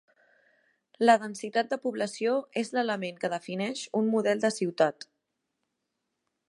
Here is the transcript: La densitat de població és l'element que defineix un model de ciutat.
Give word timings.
La 1.09 1.15
densitat 1.23 1.69
de 1.73 1.79
població 1.83 2.33
és 2.63 2.73
l'element 2.77 3.21
que 3.25 3.33
defineix 3.35 3.85
un 4.01 4.09
model 4.17 4.43
de 4.47 4.53
ciutat. 4.59 5.09